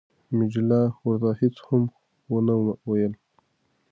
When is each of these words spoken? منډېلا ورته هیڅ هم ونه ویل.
منډېلا 0.35 0.81
ورته 1.07 1.29
هیڅ 1.39 1.55
هم 1.67 1.83
ونه 2.31 2.55
ویل. 2.89 3.13